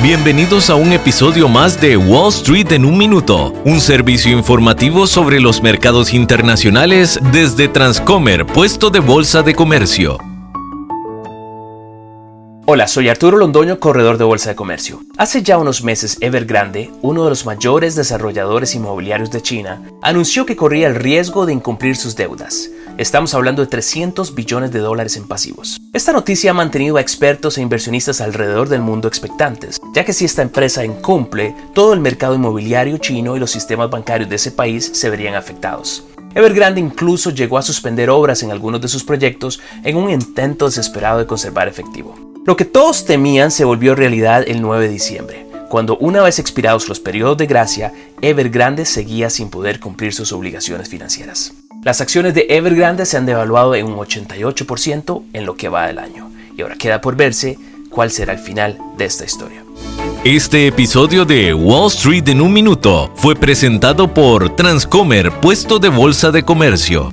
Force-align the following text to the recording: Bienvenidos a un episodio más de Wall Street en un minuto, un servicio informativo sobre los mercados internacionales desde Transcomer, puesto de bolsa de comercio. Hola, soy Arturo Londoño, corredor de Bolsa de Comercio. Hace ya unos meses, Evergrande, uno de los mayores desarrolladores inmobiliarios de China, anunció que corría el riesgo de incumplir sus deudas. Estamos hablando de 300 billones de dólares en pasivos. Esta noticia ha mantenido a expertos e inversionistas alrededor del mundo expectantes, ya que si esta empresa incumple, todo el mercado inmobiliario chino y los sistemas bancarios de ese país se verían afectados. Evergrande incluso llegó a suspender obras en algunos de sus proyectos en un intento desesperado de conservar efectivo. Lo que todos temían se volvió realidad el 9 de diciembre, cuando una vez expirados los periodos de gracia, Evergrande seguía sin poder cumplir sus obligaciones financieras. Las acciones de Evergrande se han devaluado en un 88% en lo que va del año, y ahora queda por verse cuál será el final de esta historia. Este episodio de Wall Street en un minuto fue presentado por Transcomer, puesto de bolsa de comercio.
Bienvenidos 0.00 0.70
a 0.70 0.76
un 0.76 0.92
episodio 0.92 1.48
más 1.48 1.80
de 1.80 1.96
Wall 1.96 2.28
Street 2.28 2.70
en 2.70 2.84
un 2.84 2.96
minuto, 2.96 3.52
un 3.64 3.80
servicio 3.80 4.30
informativo 4.30 5.08
sobre 5.08 5.40
los 5.40 5.60
mercados 5.60 6.14
internacionales 6.14 7.18
desde 7.32 7.66
Transcomer, 7.66 8.46
puesto 8.46 8.90
de 8.90 9.00
bolsa 9.00 9.42
de 9.42 9.56
comercio. 9.56 10.27
Hola, 12.70 12.86
soy 12.86 13.08
Arturo 13.08 13.38
Londoño, 13.38 13.80
corredor 13.80 14.18
de 14.18 14.24
Bolsa 14.24 14.50
de 14.50 14.54
Comercio. 14.54 15.00
Hace 15.16 15.42
ya 15.42 15.56
unos 15.56 15.82
meses, 15.82 16.18
Evergrande, 16.20 16.90
uno 17.00 17.24
de 17.24 17.30
los 17.30 17.46
mayores 17.46 17.94
desarrolladores 17.94 18.74
inmobiliarios 18.74 19.30
de 19.30 19.40
China, 19.40 19.80
anunció 20.02 20.44
que 20.44 20.54
corría 20.54 20.86
el 20.86 20.94
riesgo 20.94 21.46
de 21.46 21.54
incumplir 21.54 21.96
sus 21.96 22.14
deudas. 22.14 22.68
Estamos 22.98 23.32
hablando 23.32 23.62
de 23.62 23.68
300 23.68 24.34
billones 24.34 24.70
de 24.70 24.80
dólares 24.80 25.16
en 25.16 25.26
pasivos. 25.26 25.80
Esta 25.94 26.12
noticia 26.12 26.50
ha 26.50 26.54
mantenido 26.54 26.98
a 26.98 27.00
expertos 27.00 27.56
e 27.56 27.62
inversionistas 27.62 28.20
alrededor 28.20 28.68
del 28.68 28.82
mundo 28.82 29.08
expectantes, 29.08 29.80
ya 29.94 30.04
que 30.04 30.12
si 30.12 30.26
esta 30.26 30.42
empresa 30.42 30.84
incumple, 30.84 31.54
todo 31.74 31.94
el 31.94 32.00
mercado 32.00 32.34
inmobiliario 32.34 32.98
chino 32.98 33.34
y 33.34 33.40
los 33.40 33.50
sistemas 33.50 33.88
bancarios 33.88 34.28
de 34.28 34.36
ese 34.36 34.50
país 34.50 34.90
se 34.92 35.08
verían 35.08 35.36
afectados. 35.36 36.04
Evergrande 36.34 36.82
incluso 36.82 37.30
llegó 37.30 37.56
a 37.56 37.62
suspender 37.62 38.10
obras 38.10 38.42
en 38.42 38.50
algunos 38.50 38.82
de 38.82 38.88
sus 38.88 39.04
proyectos 39.04 39.58
en 39.84 39.96
un 39.96 40.10
intento 40.10 40.66
desesperado 40.66 41.18
de 41.18 41.26
conservar 41.26 41.66
efectivo. 41.66 42.27
Lo 42.48 42.56
que 42.56 42.64
todos 42.64 43.04
temían 43.04 43.50
se 43.50 43.66
volvió 43.66 43.94
realidad 43.94 44.42
el 44.46 44.62
9 44.62 44.86
de 44.86 44.90
diciembre, 44.90 45.46
cuando 45.68 45.98
una 45.98 46.22
vez 46.22 46.38
expirados 46.38 46.88
los 46.88 46.98
periodos 46.98 47.36
de 47.36 47.44
gracia, 47.44 47.92
Evergrande 48.22 48.86
seguía 48.86 49.28
sin 49.28 49.50
poder 49.50 49.80
cumplir 49.80 50.14
sus 50.14 50.32
obligaciones 50.32 50.88
financieras. 50.88 51.52
Las 51.82 52.00
acciones 52.00 52.32
de 52.32 52.46
Evergrande 52.48 53.04
se 53.04 53.18
han 53.18 53.26
devaluado 53.26 53.74
en 53.74 53.84
un 53.84 53.98
88% 53.98 55.24
en 55.34 55.44
lo 55.44 55.56
que 55.56 55.68
va 55.68 55.88
del 55.88 55.98
año, 55.98 56.30
y 56.56 56.62
ahora 56.62 56.76
queda 56.76 57.02
por 57.02 57.16
verse 57.16 57.58
cuál 57.90 58.10
será 58.10 58.32
el 58.32 58.38
final 58.38 58.78
de 58.96 59.04
esta 59.04 59.26
historia. 59.26 59.62
Este 60.24 60.68
episodio 60.68 61.26
de 61.26 61.52
Wall 61.52 61.88
Street 61.88 62.28
en 62.28 62.40
un 62.40 62.54
minuto 62.54 63.12
fue 63.16 63.36
presentado 63.36 64.14
por 64.14 64.56
Transcomer, 64.56 65.32
puesto 65.32 65.78
de 65.78 65.90
bolsa 65.90 66.30
de 66.30 66.42
comercio. 66.42 67.12